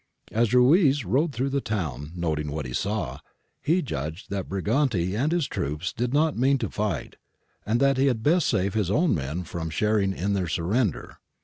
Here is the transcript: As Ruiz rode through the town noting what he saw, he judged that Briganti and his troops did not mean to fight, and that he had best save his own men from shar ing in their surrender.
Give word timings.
As 0.31 0.51
Ruiz 0.51 1.05
rode 1.05 1.31
through 1.31 1.51
the 1.51 1.61
town 1.61 2.11
noting 2.15 2.49
what 2.51 2.65
he 2.65 2.73
saw, 2.73 3.19
he 3.61 3.83
judged 3.83 4.31
that 4.31 4.49
Briganti 4.49 5.15
and 5.15 5.31
his 5.31 5.45
troops 5.45 5.93
did 5.93 6.11
not 6.11 6.35
mean 6.35 6.57
to 6.57 6.71
fight, 6.71 7.17
and 7.67 7.79
that 7.79 7.97
he 7.97 8.07
had 8.07 8.23
best 8.23 8.47
save 8.47 8.73
his 8.73 8.89
own 8.89 9.13
men 9.13 9.43
from 9.43 9.69
shar 9.69 9.99
ing 9.99 10.11
in 10.13 10.33
their 10.33 10.47
surrender. 10.47 11.17